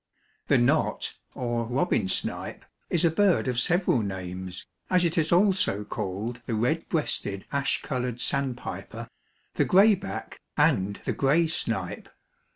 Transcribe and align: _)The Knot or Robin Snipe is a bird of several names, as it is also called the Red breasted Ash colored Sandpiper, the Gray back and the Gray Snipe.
_)The 0.47 0.57
Knot 0.57 1.13
or 1.35 1.63
Robin 1.65 2.07
Snipe 2.07 2.65
is 2.89 3.05
a 3.05 3.11
bird 3.11 3.47
of 3.47 3.59
several 3.59 3.99
names, 3.99 4.65
as 4.89 5.05
it 5.05 5.15
is 5.15 5.31
also 5.31 5.83
called 5.83 6.41
the 6.47 6.55
Red 6.55 6.89
breasted 6.89 7.45
Ash 7.51 7.79
colored 7.83 8.19
Sandpiper, 8.19 9.11
the 9.53 9.65
Gray 9.65 9.93
back 9.93 10.41
and 10.57 10.99
the 11.05 11.13
Gray 11.13 11.45
Snipe. 11.45 12.09